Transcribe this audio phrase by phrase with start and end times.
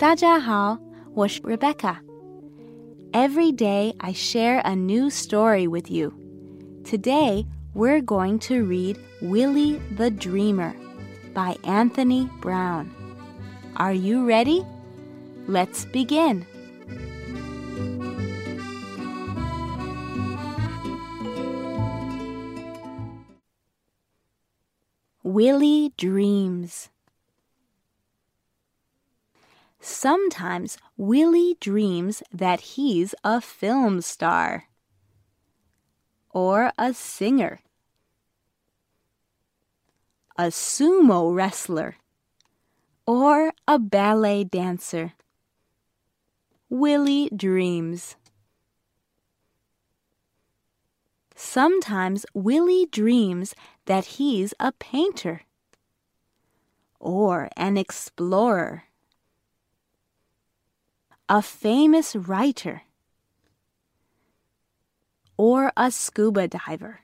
[0.00, 0.78] 大家好，
[1.12, 1.98] 我是 Rebecca.
[3.12, 6.14] Every day I share a new story with you.
[6.84, 7.44] Today
[7.74, 10.74] we're going to read Willy the Dreamer
[11.34, 12.88] by Anthony Browne.
[13.76, 14.64] Are you ready?
[15.46, 16.46] Let's begin.
[25.22, 26.88] Willy Dreams
[29.80, 34.64] Sometimes Willy dreams that he's a film star
[36.30, 37.60] or a singer,
[40.38, 41.96] a sumo wrestler,
[43.06, 45.14] or a ballet dancer.
[46.68, 48.16] Willy dreams.
[51.34, 53.54] Sometimes Willy dreams
[53.86, 55.42] that he's a painter
[57.00, 58.84] or an explorer,
[61.30, 62.82] a famous writer,
[65.36, 67.02] or a scuba diver.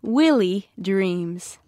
[0.00, 1.58] Willy dreams.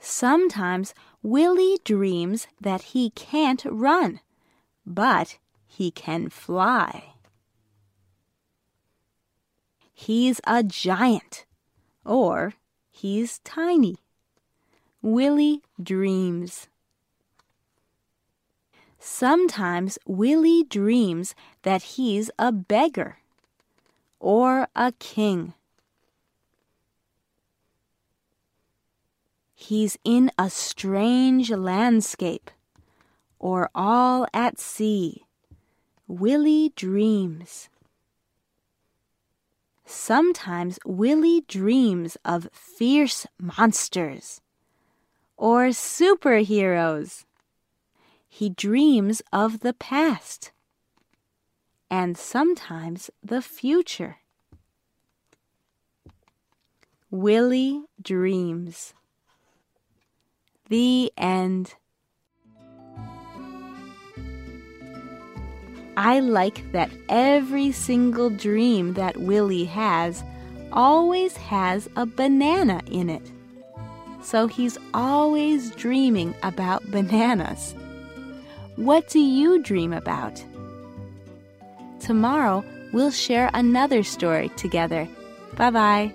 [0.00, 4.20] Sometimes Willy dreams that he can't run,
[4.86, 7.12] but he can fly.
[9.92, 11.44] He's a giant,
[12.02, 12.54] or
[12.90, 13.98] he's tiny.
[15.02, 16.68] Willy dreams.
[18.98, 23.18] Sometimes Willy dreams that he's a beggar
[24.18, 25.54] or a king.
[29.54, 32.50] He's in a strange landscape
[33.38, 35.24] or all at sea.
[36.06, 37.68] Willy dreams.
[39.84, 44.40] Sometimes Willy dreams of fierce monsters
[45.36, 47.24] or superheroes.
[48.28, 50.52] He dreams of the past
[51.90, 54.18] and sometimes the future.
[57.10, 58.92] Willy dreams.
[60.68, 61.74] The end.
[65.96, 70.22] I like that every single dream that Willy has
[70.72, 73.32] always has a banana in it.
[74.22, 77.74] So he's always dreaming about bananas.
[78.78, 80.40] What do you dream about?
[81.98, 85.08] Tomorrow we'll share another story together.
[85.56, 86.12] Bye bye.